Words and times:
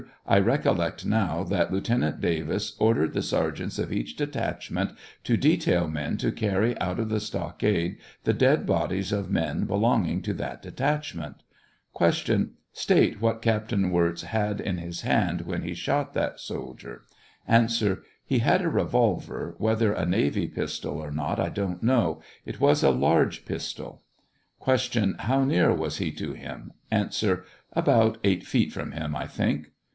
I 0.25 0.39
recollect 0.39 1.05
now 1.05 1.43
that 1.43 1.71
Lieutenant 1.71 2.21
Davis 2.21 2.75
ordered 2.79 3.13
the 3.13 3.21
sergeants 3.21 3.77
of 3.77 3.93
each 3.93 4.15
detachment 4.15 4.91
to 5.25 5.37
detail 5.37 5.87
men 5.87 6.17
to 6.17 6.31
carry 6.31 6.79
out 6.79 6.99
of 6.99 7.09
the 7.09 7.19
stockade 7.19 7.97
the 8.23 8.33
dead 8.33 8.65
bodies 8.65 9.11
of 9.11 9.29
men 9.29 9.65
belonging 9.65 10.23
to 10.23 10.33
that 10.35 10.63
detach 10.63 11.13
ment. 11.13 11.43
Q. 11.95 12.49
State 12.71 13.21
what 13.21 13.43
Captain 13.43 13.91
Wirz 13.91 14.23
had 14.23 14.59
in 14.59 14.77
his 14.79 15.01
hand 15.01 15.41
when 15.41 15.61
he 15.61 15.75
shot 15.75 16.13
that 16.15 16.39
soldier. 16.39 17.03
A. 17.47 17.69
He 18.25 18.39
had 18.39 18.61
a 18.63 18.69
revolver, 18.69 19.53
whether 19.59 19.93
a 19.93 20.05
navy 20.05 20.47
pistol 20.47 20.93
or 20.97 21.11
not 21.11 21.39
I 21.39 21.49
don't 21.49 21.83
know; 21.83 22.21
it 22.45 22.59
was 22.59 22.81
a 22.81 22.89
large 22.89 23.45
pistol. 23.45 24.01
Q. 24.65 25.15
How 25.19 25.43
near 25.43 25.71
was 25.75 25.97
he 25.97 26.11
to 26.13 26.33
him? 26.33 26.73
A. 26.91 27.11
About 27.73 28.17
eight 28.23 28.47
feet 28.47 28.71
from 28.71 28.93
him, 28.93 29.15
I 29.15 29.27
think. 29.27 29.67